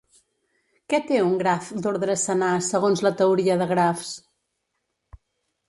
Què 0.93 0.99
té 1.09 1.19
un 1.25 1.35
graf 1.41 1.67
d'ordre 1.83 2.17
senar 2.23 2.49
segons 2.69 3.05
la 3.09 3.13
teoria 3.21 3.61
de 3.63 3.71
grafs? 3.75 4.17